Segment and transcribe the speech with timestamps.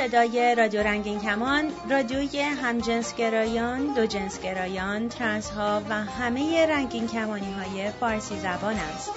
[0.00, 7.90] صدای رادیو رنگین کمان رادیوی همجنسگرایان، دو جنسگرایان، ترنس ها و همه رنگین کمانی های
[7.90, 9.10] فارسی زبان است.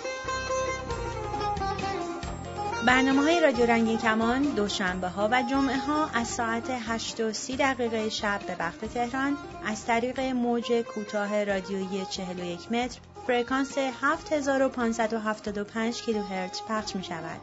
[2.87, 7.55] برنامه های رادیو رنگین کمان دوشنبه ها و جمعه ها از ساعت 8 و 30
[7.55, 16.61] دقیقه شب به وقت تهران از طریق موج کوتاه رادیویی 41 متر فرکانس 7575 کیلوهرتز
[16.69, 17.39] پخش می شود.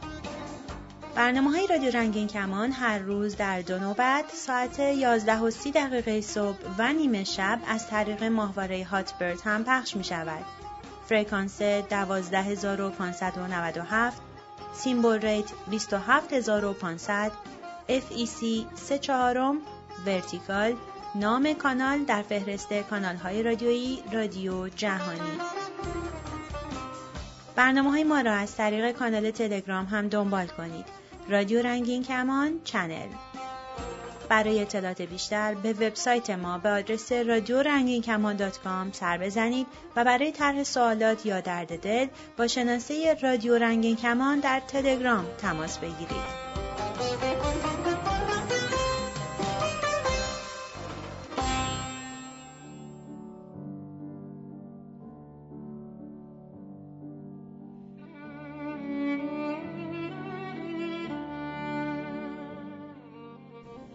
[1.14, 6.20] برنامه های رادیو رنگین کمان هر روز در دو نوبت ساعت 11 و 30 دقیقه
[6.20, 10.44] صبح و نیمه شب از طریق ماهواره هاتبرد هم پخش می شود.
[11.06, 14.22] فرکانس 12597
[14.72, 17.32] symbol rate 27500
[17.88, 19.56] FEC 3 چهارم
[20.06, 20.76] vertical
[21.14, 25.38] نام کانال در فهرست کانال های رادیویی رادیو جهانی
[27.56, 30.99] برنامه های ما را از طریق کانال تلگرام هم دنبال کنید
[31.30, 33.08] رادیو رنگین کمان channel
[34.28, 39.66] برای اطلاعات بیشتر به وبسایت ما به آدرس رادیو رنگین کمان dot com سر بزنید
[39.96, 42.06] و برای طرح سوالات یا درد دل
[42.36, 46.50] با شناسه رادیو رنگین کمان در تلگرام تماس بگیرید.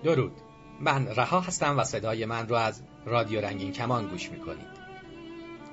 [0.05, 0.31] درود.
[0.79, 4.85] من رها هستم و صدای من رو از رادیو رنگین کمان گوش می‌کنید.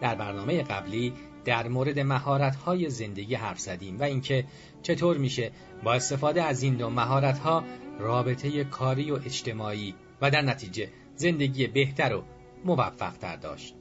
[0.00, 1.12] در برنامه قبلی
[1.44, 4.44] در مورد مهارت‌های زندگی حرف زدیم و اینکه
[4.82, 5.50] چطور میشه
[5.84, 7.64] با استفاده از این دو مهارت‌ها
[7.98, 12.22] رابطه کاری و اجتماعی و در نتیجه زندگی بهتر و
[12.64, 13.74] موفقتر داشت.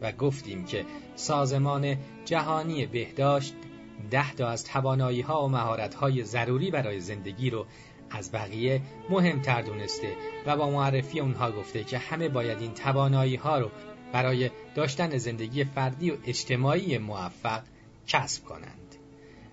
[0.00, 0.84] و گفتیم که
[1.14, 3.54] سازمان جهانی بهداشت
[4.10, 7.66] ده تا از توانایی ها و مهارت های ضروری برای زندگی رو
[8.10, 13.58] از بقیه مهمتر دونسته و با معرفی اونها گفته که همه باید این توانایی ها
[13.58, 13.70] رو
[14.12, 17.62] برای داشتن زندگی فردی و اجتماعی موفق
[18.06, 18.96] کسب کنند.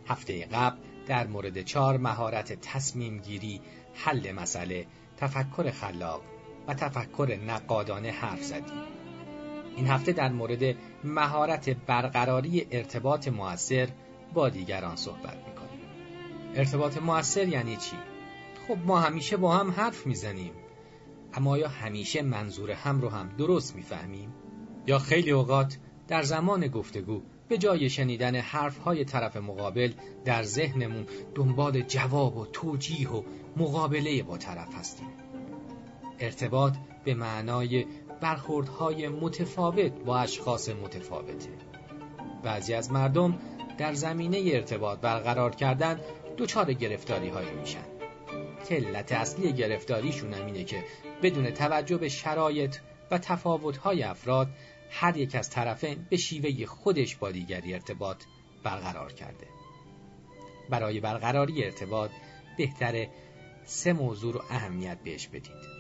[0.08, 0.78] هفته قبل
[1.08, 3.62] در مورد چهار مهارت تصمیم گیری،
[3.94, 4.86] حل مسئله،
[5.18, 6.22] تفکر خلاق
[6.68, 8.84] و تفکر نقادانه حرف زدیم.
[9.75, 13.90] این هفته در مورد مهارت برقراری ارتباط موثر
[14.34, 15.80] با دیگران صحبت می‌کنیم.
[16.56, 17.96] ارتباط موثر یعنی چی؟
[18.68, 20.51] خب ما همیشه با هم حرف می‌زنیم.
[21.34, 24.34] اما آیا همیشه منظور هم رو هم درست می‌فهمیم؟
[24.88, 29.94] یا خیلی اوقات در زمان گفتگو به جای شنیدن حرفهای طرف مقابل
[30.25, 33.24] در ذهنمون دنبال جواب و توجیه و
[33.57, 35.07] مقابله با طرف هستیم.
[36.19, 37.85] ارتباط به معنای
[38.22, 41.50] برخوردهای متفاوت با اشخاص متفاوته.
[42.44, 43.38] بعضی از مردم
[43.78, 46.00] در زمینه ارتباط برقرار کردن
[46.38, 47.93] دچار گرفتاری هایی میشن.
[48.72, 50.84] علت اصلی گرفتاریشون هم اینه که
[51.22, 52.75] بدون توجه به شرایط
[53.12, 54.47] و تفاوت‌های افراد
[54.90, 58.24] هر یک از طرفین به شیوه خودش با دیگری ارتباط
[58.63, 59.47] برقرار کرده.
[60.69, 62.12] برای برقراری ارتباط
[62.57, 63.09] بهتره
[63.66, 65.74] سه موضوع رو اهمیت بهش بدید.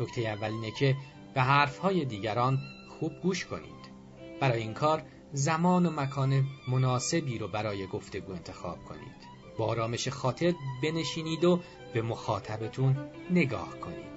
[0.00, 0.96] نکته اول اینه که
[1.34, 2.58] به حرفهای دیگران
[2.88, 3.82] خوب گوش کنید.
[4.40, 5.02] برای این کار
[5.32, 9.31] زمان و مکان مناسبی رو برای گفتگو انتخاب کنید.
[9.58, 11.60] با آرامش خاطر بنشینید و
[11.94, 12.96] به مخاطبتون
[13.30, 14.12] نگاه کنید.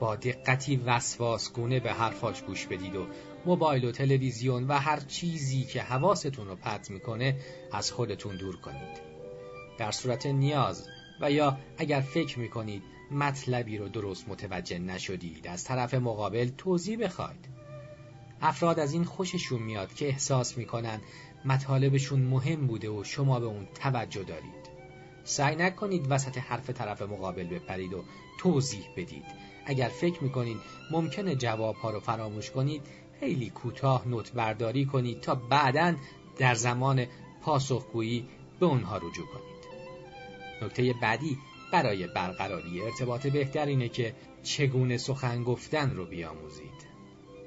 [0.00, 3.06] با دقتی وسواسگونه به حرفاش گوش بدید و
[3.46, 7.36] موبایل و تلویزیون و هر چیزی که حواستون رو پرت می‌کنه
[7.72, 9.12] از خودتون دور کنید.
[9.78, 10.88] در صورت نیاز
[11.20, 17.48] و یا اگر فکر می‌کنید مطلبی رو درست متوجه نشدید از طرف مقابل توضیح بخواید.
[18.40, 21.00] افراد از این خوششون میاد که احساس می‌کنن
[21.44, 24.61] مطالبشون مهم بوده و شما به اون توجه دارید.
[25.24, 28.04] سعی نکنید وسط حرف طرف مقابل بپرید و
[28.38, 29.24] توضیح بدید.
[29.66, 30.56] اگر فکر می‌کنید
[30.90, 32.82] ممکنه جوابها رو فراموش کنید
[33.20, 35.94] خیلی کوتاه نوت برداری کنید تا بعدا
[36.38, 37.06] در زمان
[37.42, 38.28] پاسخگویی
[38.60, 39.62] به اونها رجوع کنید.
[40.62, 41.38] نکته بعدی
[41.72, 46.92] برای برقراری ارتباط بهتر اینه که چگونه سخن گفتن رو بیاموزید.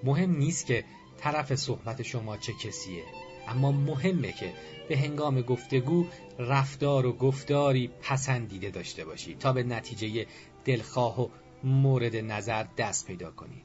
[0.03, 0.83] مهم نیست که
[1.17, 3.03] طرف صحبت شما چه کسیه.
[3.47, 4.53] اما مهمه که
[4.89, 6.05] به هنگام گفتگو
[6.39, 10.25] رفتار و گفتاری پسندیده داشته باشید تا به نتیجه
[10.65, 11.29] دلخواه و
[11.63, 13.63] مورد نظر دست پیدا کنید.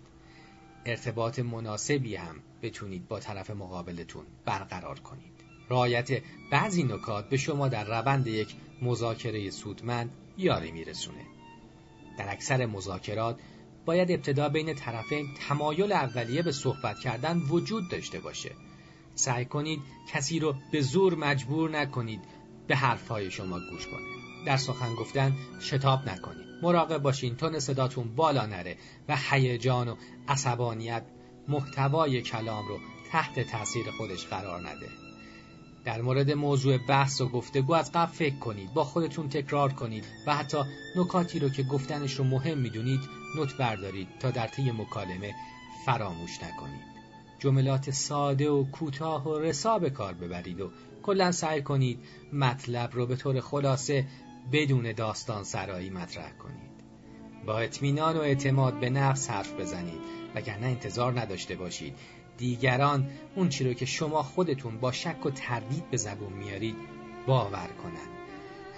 [0.86, 5.32] ارتباط مناسبی هم بتونید با طرف مقابلتون برقرار کنید.
[5.70, 11.26] رعایت بعضی نکات به شما در روند یک مذاکره سودمند یاری میرسونه.
[12.18, 13.40] در اکثر مذاکرات
[13.84, 18.50] باید ابتدا بین طرفین تمایل اولیه به صحبت کردن وجود داشته باشه.
[19.14, 19.80] سعی کنید
[20.12, 22.20] کسی رو به زور مجبور نکنید
[22.66, 24.20] به حرفهای شما گوش کنه.
[24.46, 26.46] در سخن گفتن شتاب نکنید.
[26.62, 28.76] مراقب باشین تون صداتون بالا نره
[29.08, 29.96] و هیجان و
[30.28, 31.02] عصبانیت
[31.48, 32.78] محتوای کلام رو
[33.12, 34.88] تحت تاثیر خودش قرار نده.
[35.84, 40.36] در مورد موضوع بحث و گفتگو از قبل فکر کنید با خودتون تکرار کنید و
[40.36, 40.58] حتی
[40.96, 43.00] نکاتی رو که گفتنش رو مهم می‌دونید
[43.36, 45.34] نوت بردارید تا در طی مکالمه
[45.86, 46.89] فراموش نکنید.
[47.40, 50.70] جملات ساده و کوتاه و رسا به کار ببرید و
[51.02, 51.98] کلا سعی کنید
[52.32, 54.06] مطلب رو به طور خلاصه
[54.52, 56.70] بدون داستان سرایی مطرح کنید.
[57.46, 60.00] با اطمینان و اعتماد به نفس حرف بزنید.
[60.34, 61.94] وگرنه انتظار نداشته باشید.
[62.36, 66.76] دیگران اون چی رو که شما خودتون با شک و تردید به زبون میارید
[67.26, 68.10] باور کنند.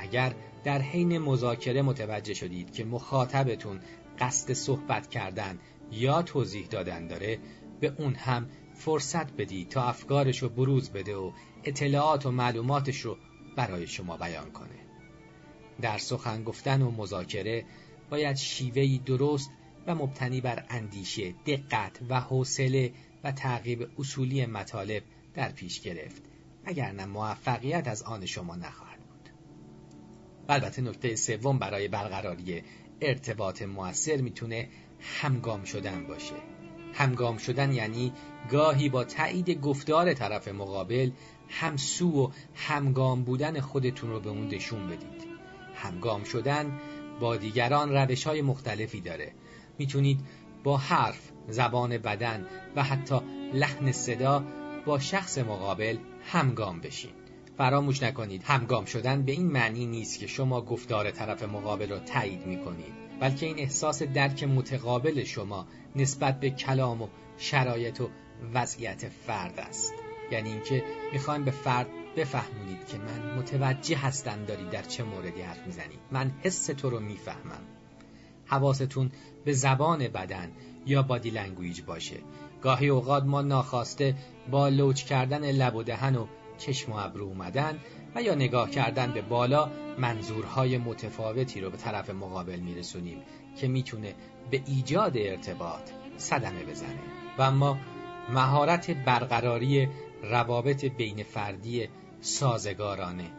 [0.00, 3.80] اگر در حین مذاکره متوجه شدید که مخاطبتون
[4.18, 5.58] قصد صحبت کردن
[5.92, 7.38] یا توضیح دادن داره
[7.82, 11.32] به اون هم فرصت بدید تا افکارش رو بروز بده و
[11.64, 13.16] اطلاعات و معلوماتش رو
[13.56, 14.78] برای شما بیان کنه.
[15.80, 17.64] در سخن گفتن و مذاکره
[18.10, 19.50] باید شیوهی درست
[19.86, 22.92] و مبتنی بر اندیشه، دقت و حوصله
[23.24, 25.02] و تعقیب اصولی مطالب
[25.34, 26.22] در پیش گرفت.
[26.64, 29.28] اگر نه موفقیت از آن شما نخواهد بود.
[30.48, 32.62] البته نکته سوم برای برقراری
[33.00, 34.68] ارتباط موثر می‌تونه
[35.00, 36.61] همگام شدن باشه.
[36.92, 38.12] همگام شدن یعنی
[38.50, 41.10] گاهی با تایید گفتار طرف مقابل
[41.48, 45.22] همسو و همگام بودن خودتون رو به اون نشون بدید.
[45.74, 46.80] همگام شدن
[47.20, 49.32] با دیگران روش های مختلفی داره.
[49.78, 50.20] می‌تونید
[50.64, 52.46] با حرف زبان بدن
[52.76, 53.20] و حتی
[53.54, 54.44] لحن صدا
[54.86, 57.10] با شخص مقابل همگام بشین.
[57.58, 62.46] فراموش نکنید همگام شدن به این معنی نیست که شما گفتار طرف مقابل را تایید
[62.46, 63.01] می‌کنید.
[63.20, 65.66] بلکه این احساس درک متقابل شما
[65.96, 68.08] نسبت به کلام و شرایط و
[68.54, 69.92] وضعیت فرد است.
[70.30, 75.66] یعنی اینکه می‌خوایم به فرد بفهمونیم که من متوجه هستم داری در چه موردی حرف
[75.66, 75.98] می‌زنی.
[76.10, 77.62] من حس تو رو می‌فهمم.
[78.46, 79.10] حواستون
[79.44, 80.52] به زبان بدن
[80.86, 82.16] یا body language باشه.
[82.62, 84.14] گاهی اوقات ما ناخواسته
[84.50, 86.26] با کج کردن لب و دهن و
[86.58, 87.78] چشم و ابرو اومدن
[88.14, 93.18] و یا نگاه کردن به بالا منظورهای متفاوتی رو به طرف مقابل میرسونیم
[93.56, 94.14] که می‌تونه
[94.50, 96.98] به ایجاد ارتباط صدمه بزنه.
[97.38, 97.78] و اما
[98.28, 99.88] مهارت برقراری
[100.22, 101.88] روابط بین فردی
[102.20, 103.30] سازگارانه.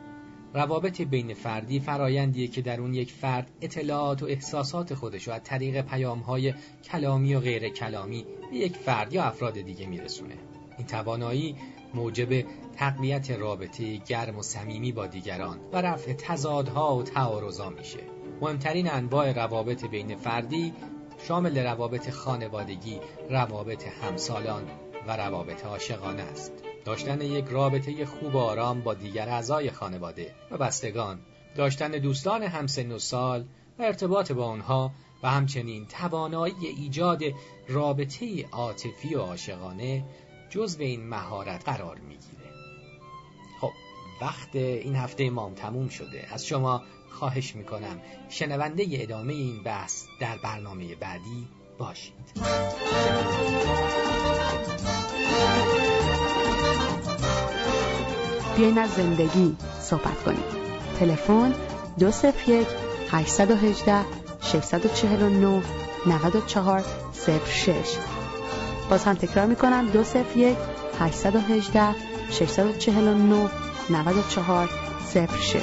[0.54, 5.44] روابط بین فردی فرایندیه که در اون یک فرد اطلاعات و احساسات خودش رو از
[5.44, 6.54] طریق پیامهای
[6.92, 10.36] کلامی و غیر کلامی به یک فرد یا افراد دیگه میرسونه.
[10.78, 11.56] این توانایی
[11.94, 12.46] موجب
[12.78, 18.00] تقویت رابطه گرم و صمیمی با دیگران و رفع تضادها و تعارضا میشه
[18.42, 20.74] مهمترین انواع روابط بین فردی
[21.28, 23.00] شامل روابط خانوادگی،
[23.30, 24.64] روابط همسالان
[25.08, 26.52] و روابط عاشقانه است.
[26.86, 31.20] داشتن یک رابطه خوب و آرام با دیگر اعضای خانواده و بستگان،
[31.56, 33.46] داشتن دوستان همسن و سال
[33.80, 34.92] و ارتباط با آنها
[35.24, 37.24] و همچنین توانایی ایجاد
[37.68, 40.04] رابطه عاطفی و عاشقانه
[40.50, 42.33] جزو این مهارت قرار می‌گیره.
[44.24, 46.28] وقت این هفته مام تموم شده.
[46.32, 52.14] از شما خواهش می‌کنم شنونده ادامه این بحث در برنامه بعدی باشید.
[58.58, 60.44] بیاین از زندگی صحبت کنیم.
[61.00, 61.54] تلفن
[62.00, 62.68] دو صفر یک
[63.12, 64.06] 818
[64.42, 65.64] 649
[66.08, 66.84] 94
[67.46, 67.98] 06
[68.90, 70.58] باز هم تکرار می‌کنم دو صفر یک
[71.00, 71.96] 818
[72.32, 74.70] 649 94
[75.16, 75.62] 06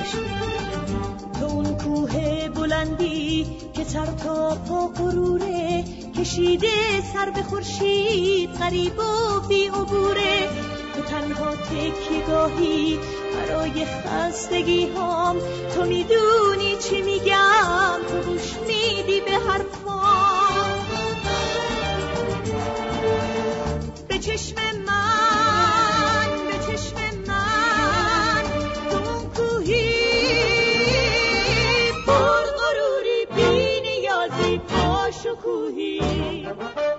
[1.40, 5.84] تو اون کوه بلندی که سر تا پا قروره
[6.20, 10.48] کشیده سر به خورشید غریب و بی عبوره.
[10.94, 11.54] تو تنها
[12.28, 12.98] گاهی
[13.34, 15.36] برای خستگی هم
[15.74, 20.80] تو می‌دونی چی میگم تو گوش میدی به حرفام.
[24.08, 27.09] به چشم من به چشم
[36.49, 36.98] شکوهی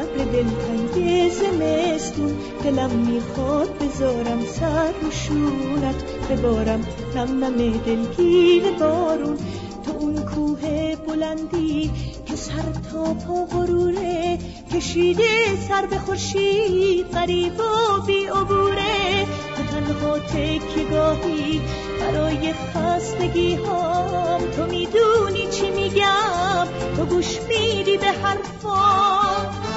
[0.00, 2.38] ابر دلتنگ زمستون.
[2.64, 6.04] دلم می‌خواد بذارم سر رو شونت.
[6.30, 9.38] ببارم نم نم دلگیر بارون.
[9.84, 11.90] تو اون کوه بلندی
[12.26, 14.38] که سر تا پا غروره.
[14.74, 19.26] کشیده سر به خورشید غریب و بی عبوره.
[19.56, 21.60] تو تنها تکیگاهی
[22.00, 26.66] برای خستگی هام تو می‌دونی چی میگم؟
[26.96, 29.69] تو گوش میدی به حرفام.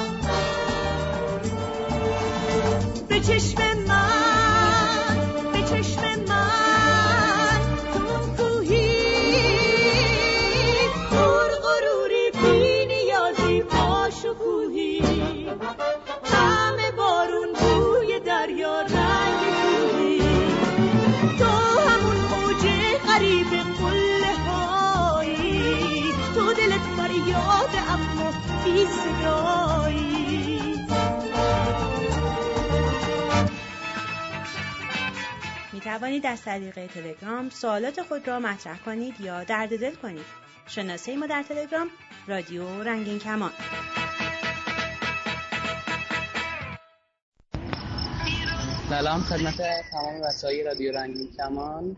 [3.26, 5.16] چشم من
[5.52, 7.60] به چشم من
[8.36, 8.90] کوهی.
[11.10, 15.02] پر غروری بی نیازی آشکوهی
[16.24, 20.22] همه بارون بوی دریا رنگ کوهی.
[21.38, 21.44] تو
[21.80, 22.62] همون اوج
[23.08, 26.02] غریب قله هایی.
[26.34, 28.32] تو دلت فریاد اما
[28.64, 30.13] بی صدایی.
[35.84, 40.24] توانید از طریق تلگرام سوالات خود را مطرح کنید یا درد دل کنید.
[40.66, 41.88] شناسه ما در تلگرام
[42.26, 43.50] رادیو رنگین کمان.
[48.88, 49.56] سلام خدمت
[49.92, 51.96] تمام بچهای رادیو رنگین کمان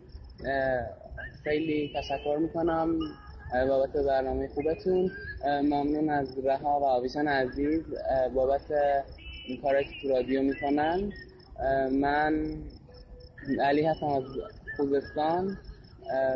[1.45, 2.99] خیلی تشکر می‌کنم
[3.69, 5.11] بابت برنامه خوبتون
[5.45, 7.83] ممنون از رها و آویشان عزیز
[8.35, 8.71] بابت
[9.47, 11.13] این کاری که تو رادیو می‌کنن
[11.93, 12.57] من
[13.61, 14.25] علی هستم از
[14.77, 15.59] خوزستان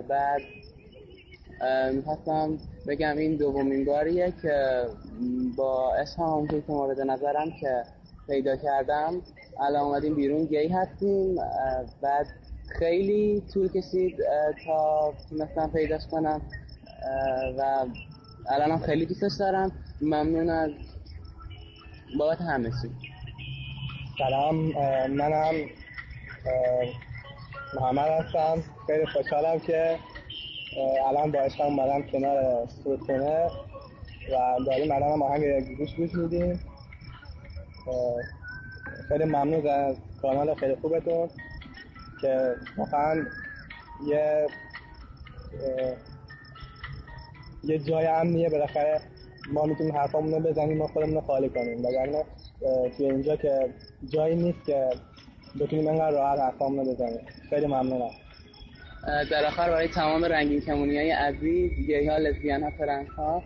[0.08, 0.42] بعد
[1.92, 4.86] می‌خواستم بگم این دومین باریه که
[5.56, 7.82] با عشق همونطور که مورد نظرم که
[8.26, 9.22] پیدا کردم
[9.60, 11.34] الان اومدیم بیرون گی هستیم
[12.02, 12.26] بعد
[12.78, 14.16] خیلی طول کشید
[14.66, 16.42] تا تونستم پیداش کنم
[17.58, 17.86] و
[18.48, 19.72] الانم خیلی دوستش دارم.
[20.00, 20.70] ممنون از
[22.18, 22.70] بابت همه
[24.18, 24.56] سلام
[25.10, 25.54] منم
[27.74, 28.62] محمد هستم.
[28.86, 29.98] خیلی خوشحالم که
[31.06, 33.50] الان با عشقم اومدم کنار سوتونه
[34.32, 36.60] و داریم الان هم آهنگ گوش گوش میدیم.
[39.08, 41.28] خیلی ممنون از کانال خیلی خوبتون
[42.20, 43.24] که واقعا
[44.06, 44.46] یه
[47.64, 48.48] یه جای امنیه.
[48.48, 49.00] بالاخره
[49.52, 51.84] ما می‌تونیم حرفامون رو بزنیم و خودمون خالی کنیم.
[51.84, 52.24] وگرنه
[52.96, 53.74] توی اینجا که
[54.08, 54.90] جایی نیست که
[55.60, 58.10] بتونیم انقدر راحت حرفامون رو بزنیم خیلی ممنونم.
[59.30, 63.42] در آخر برای تمام رنگین کمونی های عزیز گی ها لزبیان ها فرنگ ها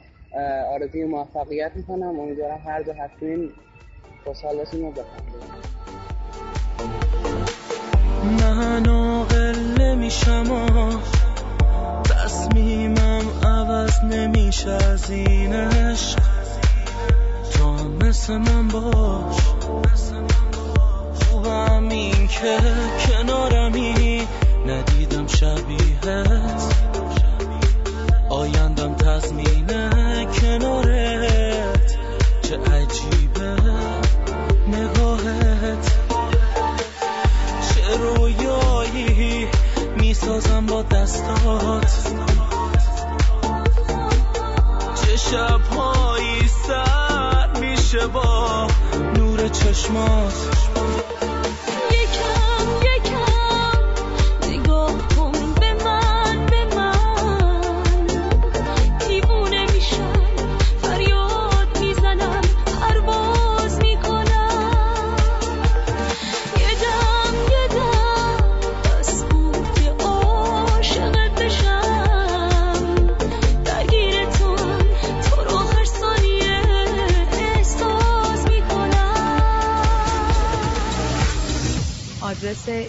[0.72, 2.20] آرزوی موفقیت می‌کنم.
[2.20, 3.50] امیدوارم هر جا هستین
[4.24, 5.34] خوشحال باشین و بخندین
[8.40, 10.92] من عاقل نمیشم و
[12.02, 14.70] تصمیمم عوض نمیشه.
[14.70, 16.18] از این عشق
[17.52, 19.43] تو هم مثل من باش.
[22.44, 22.58] که
[23.06, 24.28] کنارمی
[24.66, 26.74] ندیدم شبیهت
[28.30, 31.96] آیندم تضمینه کنارت.
[32.42, 33.56] چه عجیبه
[34.68, 35.92] نگاهت.
[37.68, 39.48] چه رویایی
[39.96, 42.14] می‌سازم با دستات.
[44.94, 48.66] چه شبهایی سر میشه با
[49.16, 50.43] نور چشمات.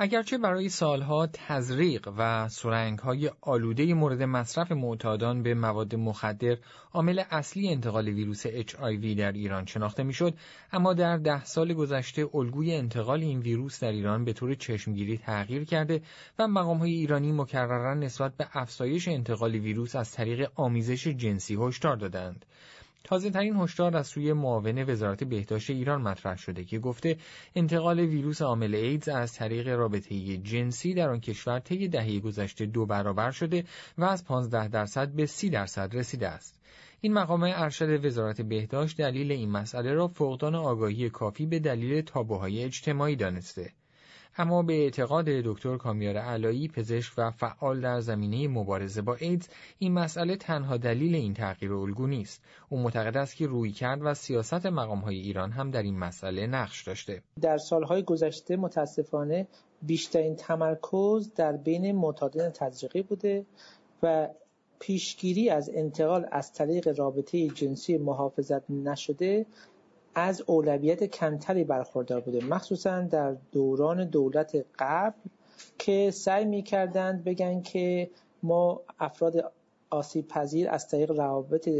[0.00, 6.56] اگرچه برای سالها تزریق و سرنگهای آلوده مورد مصرف معتادان به مواد مخدر
[6.92, 10.34] عامل اصلی انتقال ویروس HIV در ایران شناخته می‌شد
[10.72, 15.64] اما در ده سال گذشته الگوی انتقال این ویروس در ایران به طور چشمگیری تغییر
[15.64, 16.02] کرده
[16.38, 22.44] و مقامهای ایرانی مکررا نسبت به افزایش انتقال ویروس از طریق آمیزش جنسی هشدار دادند.
[23.04, 27.16] تازه ترین هشدار از سوی معاون وزارت بهداشت ایران مطرح شده که گفته
[27.54, 32.86] انتقال ویروس عامل ایدز از طریق رابطه جنسی در آن کشور طی دهه گذشته دو
[32.86, 33.64] برابر شده
[33.98, 36.60] و از 15 درصد به 30 درصد رسیده است.
[37.00, 42.64] این مقام ارشد وزارت بهداشت دلیل این مسئله را فقدان آگاهی کافی به دلیل تابوهای
[42.64, 43.72] اجتماعی دانسته.
[44.40, 49.92] اما به اعتقاد دکتر کامیار علایی پزشک و فعال در زمینه مبارزه با ایدز این
[49.92, 52.42] مسئله تنها دلیل این تغییر الگو نیست.
[52.68, 56.82] او معتقد است که روی کرد و سیاست های ایران هم در این مسئله نقش
[56.82, 57.22] داشته.
[57.40, 59.46] در سالهای گذشته متاسفانه
[59.82, 63.46] بیشترین تمرکز در بین معتادان تزریقی بوده
[64.02, 64.28] و
[64.80, 69.46] پیشگیری از انتقال از طریق رابطه جنسی محافظت نشده
[70.18, 75.18] از اولویت کمتری برخوردار بوده مخصوصا در دوران دولت قبل
[75.78, 78.10] که سعی می‌کردند بگن که
[78.42, 79.52] ما افراد
[79.90, 81.70] آسیب پذیر از طریق روابط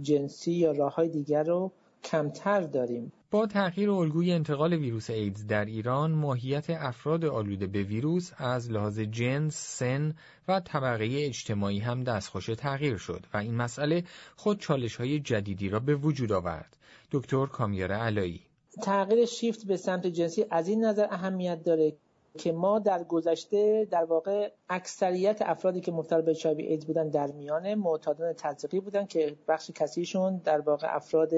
[0.00, 1.72] جنسی یا راه های دیگر رو
[2.04, 8.32] کمتر داریم با تغییر الگوی انتقال ویروس ایدز در ایران ماهیت افراد آلوده به ویروس
[8.38, 10.14] از لحاظ جنس، سن
[10.48, 14.04] و طبقه اجتماعی هم دستخوش تغییر شد و این مسئله
[14.36, 16.76] خود چالش های جدیدی را به وجود آورد.
[17.10, 18.40] دکتر کامیار علایی.
[18.82, 21.96] تغییر شیفت به سمت جنسی از این نظر اهمیت داره
[22.36, 27.26] که ما در گذشته در واقع اکثریت افرادی که مبتلا به اچ ایدز بودن در
[27.26, 31.32] میان معتادان تزریقی بودن که بخش کسیشون در واقع افراد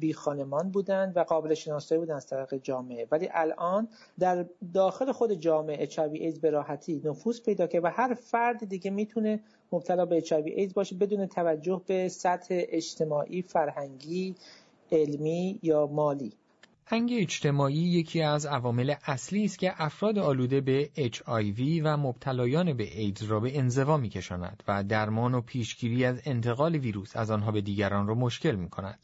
[0.00, 3.08] بی خانمان بودن و قابل شناسایی بودن از طریق جامعه.
[3.10, 3.88] ولی الان
[4.18, 8.90] در داخل خود جامعه اچ ایدز به راحتی نفوذ پیدا که و هر فرد دیگه
[8.90, 9.40] می‌تونه
[9.72, 14.34] مبتلا به اچ ایدز باشه بدون توجه به سطح اجتماعی فرهنگی
[14.92, 16.32] علمی یا مالی
[16.92, 22.98] هنگ اجتماعی یکی از عوامل اصلی است که افراد آلوده به HIV و مبتلایان به
[22.98, 27.60] ایدز را به انزوا میکشاند و درمان و پیشگیری از انتقال ویروس از آنها به
[27.60, 28.98] دیگران را مشکل می کند.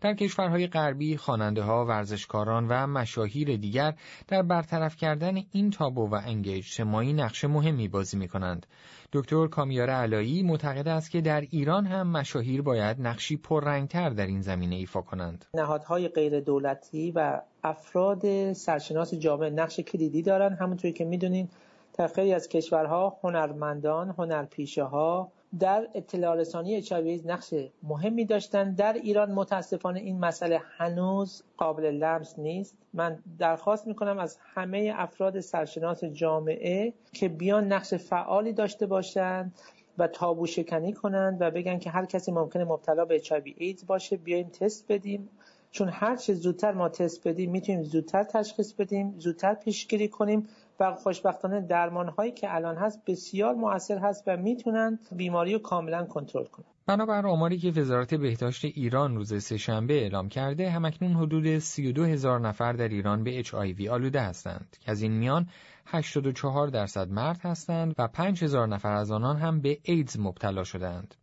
[0.00, 3.94] در کشورهای غربی خواننده ها، ورزشکاران و مشاهیر دیگر
[4.28, 8.66] در برطرف کردن این تابو و انگ اجتماعی نقش مهمی بازی می کنند.
[9.12, 14.40] دکتر کامیار علایی معتقد است که در ایران هم مشاهیر باید نقشی پررنگتر در این
[14.40, 15.44] زمینه ایفا کنند.
[15.54, 21.48] نهادهای غیر دولتی و افراد سرشناس جامعه نقش کلیدی دارند همونطوری که می‌دونین
[21.98, 26.92] در خیلی از کشورها هنرمندان، هنرپیشه ها در اطلاع رسانی اچ
[27.24, 28.74] نقش مهمی داشتن.
[28.74, 32.76] در ایران متاسفانه این مسئله هنوز قابل لمس نیست.
[32.92, 39.54] من درخواست می‌کنم از همه افراد سرشناس جامعه که بیان نقش فعالی داشته باشند
[39.98, 44.16] و تابو شکنی کنند و بگن که هر کسی ممکنه مبتلا به اچ ایدز باشه.
[44.16, 45.28] بیایم تست بدیم.
[45.70, 50.48] چون هر چه زودتر ما تست بدیم می‌تونیم زودتر تشخیص بدیم زودتر پیشگیری کنیم.
[50.80, 56.04] و خوشبختانه درمان هایی که الان هست بسیار مؤثر هست و می‌تونن بیماری رو کاملا
[56.04, 62.04] کنترل کنن بنابر آماری که وزارت بهداشت ایران روز سهشنبه اعلام کرده همکنون حدود 32
[62.04, 65.46] هزار نفر در ایران به HIV آلوده هستند که از این میان
[65.86, 71.14] 84 درصد مرد هستند و 5 هزار نفر از آنان هم به ایدز مبتلا شدند.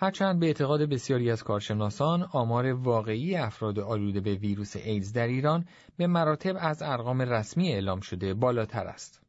[0.00, 5.64] هرچند به اعتقاد بسیاری از کارشناسان آمار واقعی افراد آلوده به ویروس ایدز در ایران
[5.96, 9.20] به مراتب از ارقام رسمی اعلام شده بالاتر است.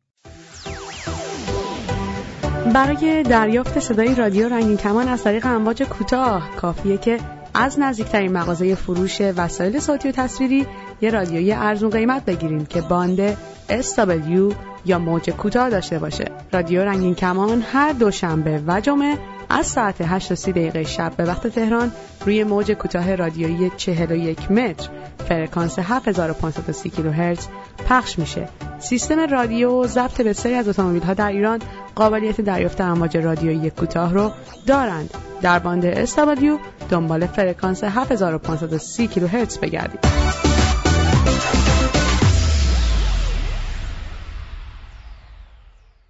[2.74, 7.20] برای دریافت صدای رادیو رنگین کمان از طریق امواج کوتاه کافیه که
[7.54, 10.68] از نزدیکترین مغازه فروش وسایل صوتی و تصویری
[11.02, 13.34] یه رادیوی ارزون قیمت بگیریم که باند
[13.70, 14.54] SW
[14.86, 16.26] یا موج کوتاه داشته باشه.
[16.54, 19.18] رادیو رنگین کمان هر دوشنبه و جمعه
[19.50, 21.92] از ساعت 8 تا دقیقه شب به وقت تهران
[22.26, 24.90] روی موج کوتاه رادیویی 41 متر
[25.30, 27.48] فرکانس 7530 کیلوهرتز
[27.90, 28.50] پخش میشه.
[28.80, 31.62] سیستم رادیو ضبط بسیاری از اتومبیل ها در ایران
[31.96, 34.32] قابلیت دریافت امواج رادیویی کوتاه رو
[34.68, 35.14] دارند.
[35.42, 36.60] در باند SW
[36.90, 40.00] دنبال فرکانس 7530 کیلوهرتز بگردید.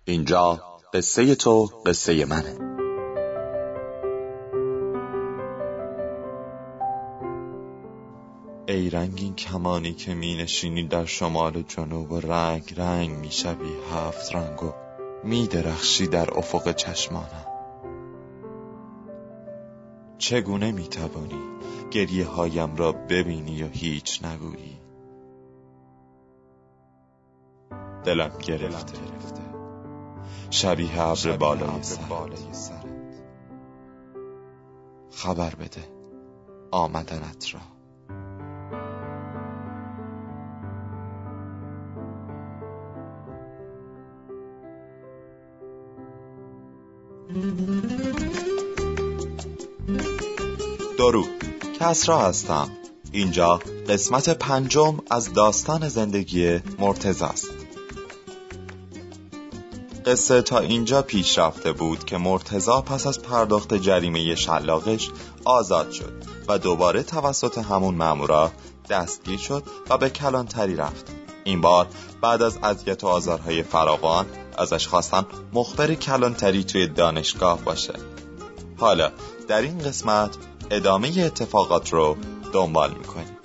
[0.05, 0.59] اینجا
[0.93, 2.68] قصه تو قصه منه
[8.69, 13.73] ای رنگین کمانی که می نشینی در شمال و جنوب و رنگ رنگ می شوی
[13.93, 14.73] هفت رنگ و
[15.23, 17.45] می درخشی در افق چشمانم.
[20.17, 21.39] چگونه می توانی
[21.91, 24.77] گریه هایم را ببینی و هیچ نگویی؟
[28.03, 28.99] دلم گرفته.
[30.49, 32.85] شبیه ابر بالای سرت.
[35.11, 35.83] خبر بده.
[36.71, 37.78] آمدنت را.
[50.97, 51.29] درود
[51.79, 52.69] کسرا هستم.
[53.11, 57.49] اینجا قسمت پنجم از داستان زندگی مرتز است.
[60.05, 65.09] قصه تا اینجا پیش رفته بود که مرتزا پس از پرداخت جریمه شلاقش
[65.45, 66.13] آزاد شد
[66.47, 68.51] و دوباره توسط همون مامورا
[68.89, 71.18] دستگیر شد و به کلانتری رفت.
[71.43, 71.87] این بار
[72.21, 74.25] بعد از اذیت و آزارهای فراوان
[74.57, 77.93] ازش خواستن مخبر کلانتری توی دانشگاه باشه.
[78.77, 79.11] حالا
[79.47, 80.37] در این قسمت
[80.71, 82.17] ادامه اتفاقات رو
[82.53, 83.37] دنبال می‌کنیم.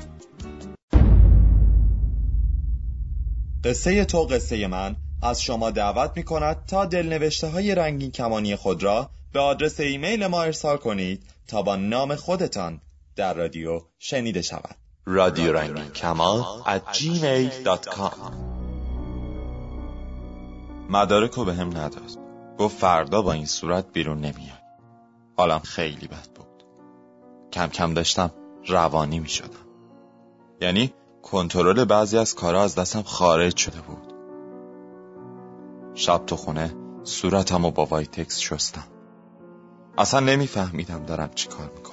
[3.64, 8.82] قصه تو قصه من از شما دعوت می کند تا دلنوشته های رنگین کمانی خود
[8.82, 12.80] را به آدرس ایمیل ما ارسال کنید تا با نام خودتان
[13.16, 14.83] در رادیو شنیده شود.
[15.06, 18.32] رادیو رنگین کمان at gmail.com
[20.90, 22.18] مدارک رو به هم نداد
[22.58, 24.62] گفت فردا با این صورت بیرون نمیاد
[25.36, 26.64] حالم خیلی بد بود.
[27.52, 28.30] کم کم داشتم
[28.66, 29.66] روانی می شدم
[30.60, 34.14] یعنی کنترل بعضی از کارها از دستم خارج شده بود.
[35.94, 38.86] شب تو خونه صورتم و با وایتکس شستم.
[39.98, 41.83] اصلا نمیفهمیدم دارم چی کار می‌کنم.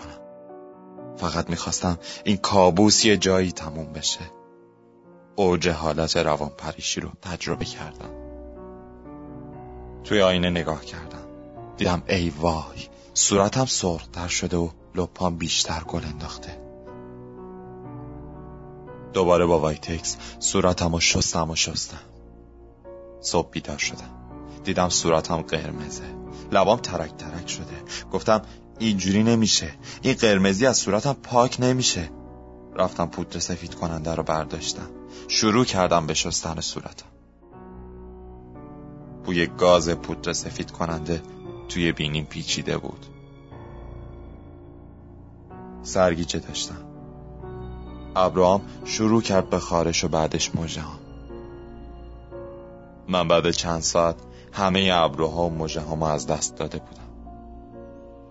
[1.21, 4.19] فقط می‌خواستم این کابوس یه جایی تموم بشه.
[5.35, 8.09] اوج حالت روان پریشی رو تجربه کردم.
[10.03, 11.25] توی آینه نگاه کردم.
[11.77, 16.61] دیدم ای وای صورتم سرختر شده و لپام بیشتر گل انداخته.
[19.13, 21.97] دوباره با وایتکس صورتم رو شستم و شستم.
[23.21, 24.11] صبح بیدار شدم.
[24.63, 26.03] دیدم صورتم قرمزه.
[26.51, 27.83] لبام ترک ترک شده.
[28.11, 28.41] گفتم
[28.81, 29.71] اینجوری نمیشه.
[30.01, 32.09] این قرمزی از صورتم پاک نمیشه.
[32.75, 34.89] رفتم پودر سفید کننده رو برداشتم.
[35.27, 37.05] شروع کردم به شستن صورتم.
[39.25, 41.21] بوی گاز پودر سفید کننده
[41.69, 43.05] توی بینیم پیچیده بود.
[45.83, 46.85] سرگیجه داشتم.
[48.15, 50.83] ابراهام شروع کرد به خارش و بعدش مژه
[53.07, 54.15] من بعد چند ساعت
[54.53, 57.00] همه ابروها و ها از دست داده بودم.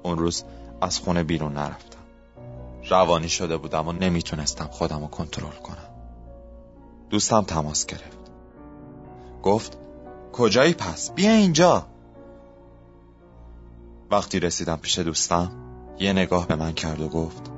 [0.02, 0.44] اون روز
[0.80, 1.98] از خونه بیرون نرفتم.
[2.90, 5.90] روانی شده بودم و نمی‌تونستم خودم رو کنترل کنم.
[7.10, 8.20] دوستم تماس گرفت.
[9.42, 9.78] گفت
[10.32, 11.86] کجایی پس؟ بیا اینجا.
[14.10, 15.52] وقتی رسیدم پیش دوستم
[15.98, 17.50] یه نگاه به من کرد و گفت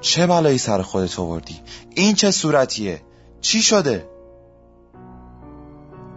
[0.00, 3.02] چه بلایی سر خودت آوردی؟ این چه صورتیه؟
[3.40, 4.08] چی شده؟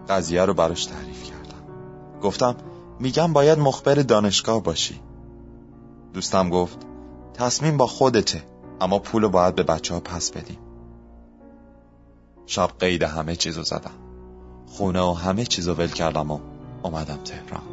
[0.10, 1.64] قضیه رو براش تعریف کردم.
[2.22, 2.56] گفتم
[3.00, 5.00] میگم باید مخبر دانشگاه باشی.
[6.14, 6.78] دوستم گفت
[7.34, 8.44] تصمیم با خودته
[8.82, 10.58] اما پول باید به بچه ها پس بدیم.
[12.46, 13.92] شب قید همه چیزو زدم.
[14.68, 16.40] خونه و همه چیزو ول کردم و
[16.84, 17.64] اومدم تهران.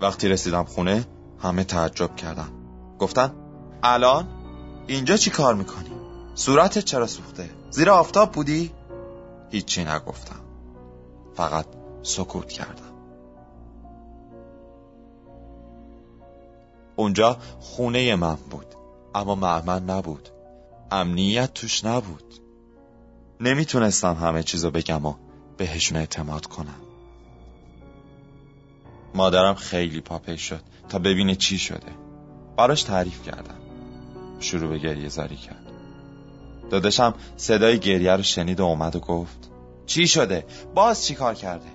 [0.00, 1.06] وقتی رسیدم خونه
[1.38, 2.48] همه تعجب کردن.
[2.98, 3.32] گفتن
[3.82, 4.28] الان؟
[4.86, 5.90] اینجا چی کار می‌کنی؟
[6.34, 8.72] صورتت چرا سوخته؟ زیر آفتاب بودی؟
[9.50, 10.40] هیچی نگفتم.
[11.34, 11.66] فقط
[12.02, 12.89] سکوت کردم.
[17.00, 18.66] اونجا خونه من بود.
[19.14, 20.28] اما معمن نبود.
[20.90, 22.34] امنیت توش نبود.
[23.40, 25.14] نمی‌تونستم همه چیزو بگم و
[25.56, 26.80] بهشون اعتماد کنم.
[29.14, 31.92] مادرم خیلی پاپی شد تا ببینه چی شده.
[32.56, 33.60] براش تعریف کردم.
[34.40, 35.66] شروع به گریه زاری کرد.
[36.70, 39.50] داداشم صدای گریه رو شنید و اومد و گفت
[39.86, 41.70] چی شده؟ باز چی کار کرده؟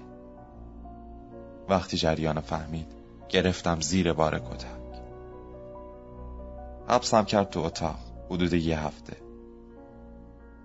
[1.70, 2.88] وقتی جریان فهمید
[3.30, 4.85] گرفتم زیر بار کتک
[6.90, 7.96] حبسم کرد تو اتاق.
[8.30, 9.18] حدود یه هفته.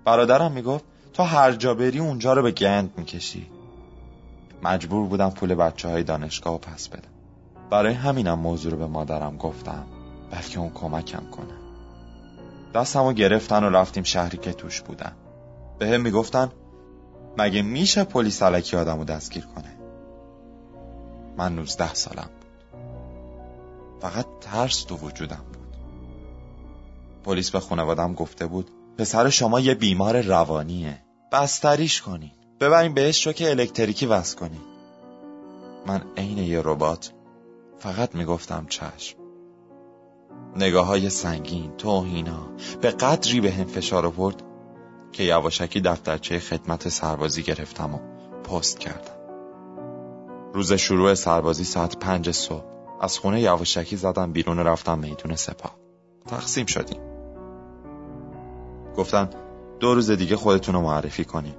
[0.04, 3.50] برادرم می‌گفت تو هر جا بری اونجا رو به گند می‌کشی.
[4.62, 7.09] مجبور بودم پول بچه های دانشگاه رو پس بدم.
[7.70, 9.87] برای همینم موضوع رو به مادرم گفتم
[10.30, 11.54] بلکه اون کمکم کنه.
[12.74, 15.12] دستمو گرفتن و رفتیم شهری که توش بودن.
[15.78, 16.50] به هم می‌گفتن
[17.38, 19.76] مگه میشه پلیس علکی آدمو دستگیر کنه؟
[21.37, 22.80] من نوزده سالم بود.
[24.00, 25.60] فقط ترس تو وجودم بود.
[27.24, 31.02] پلیس به خانوادم گفته بود پسر شما یه بیمار روانیه.
[31.33, 32.30] بستریش کنین.
[32.61, 34.61] ببرین بهش که الکتریکی وصل کنین.
[35.87, 37.12] من عین یه ربات
[37.78, 39.16] فقط می‌گفتم چشم.
[40.56, 42.48] نگاه های سنگین توهینا
[42.80, 44.42] به قدری به هم فشار آورد
[45.12, 47.98] که یواشکی دفترچه خدمت سربازی گرفتم و
[48.42, 49.20] پست کردم.
[50.54, 52.64] روز شروع سربازی ساعت پنج صبح.
[53.00, 55.76] از خونه یواشکی زدم بیرون و رفتم میدون سپاه.
[56.26, 57.10] تقسیم شدیم.
[58.96, 59.31] گفتن
[59.81, 61.55] دو روز دیگه خودتون رو معرفی کنیم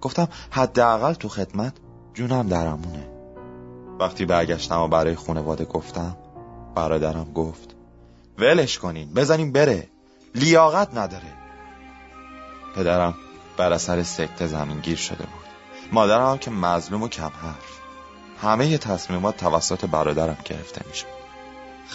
[0.00, 1.72] گفتم حداقل تو خدمت
[2.14, 3.06] جونم درمونه.
[4.00, 6.16] وقتی برگشتم و برای خانواده گفتم
[6.74, 7.76] برادرم گفت
[8.38, 9.88] ولش کنین بزنین بره.
[10.34, 11.32] لیاقت نداره.
[12.76, 13.14] پدرم
[13.56, 15.50] بر اثر سکته زمینگیر شده بود.
[15.92, 17.80] مادرم که مظلوم و کم حرف.
[18.42, 21.06] همه تصمیمات توسط برادرم گرفته میشه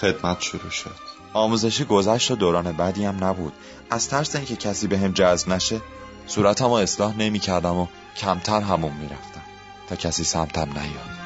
[0.02, 0.96] خدمت شروع شد.
[1.34, 3.54] آموزشی گذشت و دوران بعدی هم نبود.
[3.90, 5.82] از ترس اینکه کسی به هم جذب نشه
[6.28, 9.42] صورتم رو اصلاح نمی کردم و کمتر همون می‌رفتم
[9.90, 11.26] تا کسی سمتم نیاد.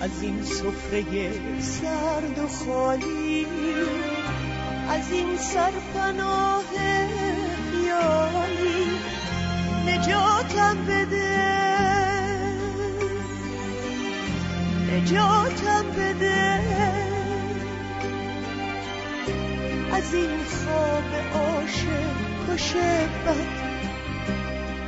[0.00, 1.04] از این سفره
[1.60, 3.46] سرد و خالی
[4.88, 6.62] از این سرپناه
[7.70, 8.86] خیالی
[9.86, 11.51] نجاتم بده.
[14.92, 16.60] نجاتم بده.
[19.92, 23.30] از این خواب عاشق و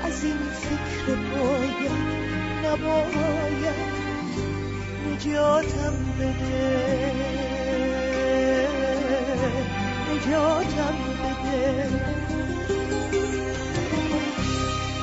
[0.07, 1.90] از این فکر باید
[2.64, 3.75] نباید
[5.12, 7.12] نجاتم بده.
[10.14, 11.88] نجاتم بده.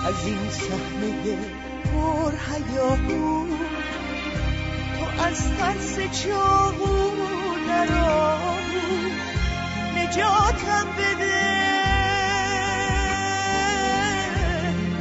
[0.07, 1.37] از این صحنه
[1.93, 3.45] پر هیاهو
[5.25, 7.11] از ترس چاهو
[7.67, 9.09] نرامو
[9.95, 11.41] نجاتم بده.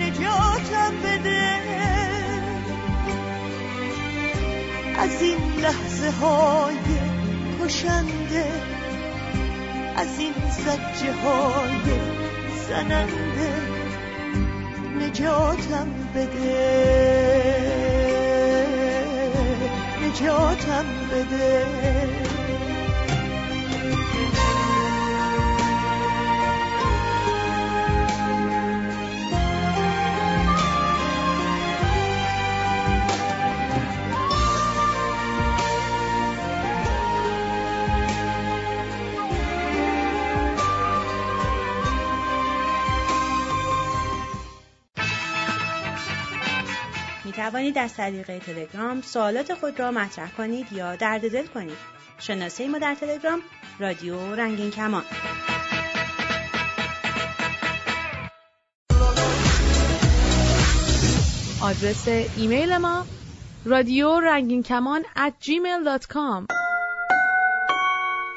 [0.00, 1.60] نجاتم بده.
[4.98, 6.74] از این لحظه های
[7.62, 8.46] کشنده
[9.96, 12.00] از این زجه های
[12.68, 13.52] زننده
[15.00, 17.79] نجاتم بده.
[20.20, 22.29] نجاتم بده.
[47.40, 51.76] توانید از طریق تلگرام سوالات خود را مطرح کنید یا درد دل کنید.
[52.18, 53.40] شناسه ما در تلگرام
[53.78, 55.04] رادیو رنگین کمان.
[61.62, 63.06] آدرس ایمیل ما
[63.64, 66.46] رادیو رنگین کمان at gmail.com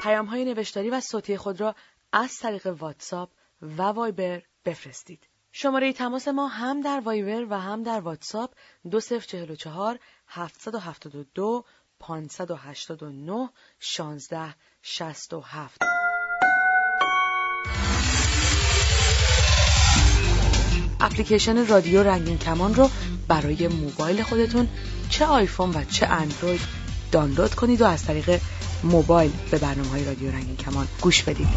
[0.02, 1.74] پیام های نوشتاری و صوتی خود را
[2.12, 3.30] از طریق واتساپ
[3.62, 5.33] و وایبر بفرستید.
[5.56, 8.50] شماره تماس ما هم در وایبر و هم در واتساپ
[8.90, 11.64] 2044 772
[12.00, 13.48] 589
[13.80, 15.78] 16 67
[21.00, 22.90] اپلیکیشن رادیو رنگین کمان رو
[23.28, 24.68] برای موبایل خودتون
[25.10, 26.60] چه آیفون و چه اندروید
[27.12, 28.40] دانلود کنید و از طریق
[28.84, 31.48] موبایل به برنامه های رادیو رنگین کمان گوش بدید.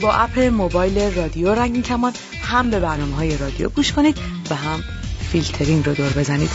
[0.00, 4.18] با اپ موبایل رادیو رنگین کمان هم به برنامه های رادیو گوش کنید
[4.50, 4.84] و هم
[5.32, 6.50] فیلترینگ رو دور بزنید.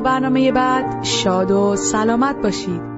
[0.00, 2.97] برنامه بعد شاد و سلامت باشید.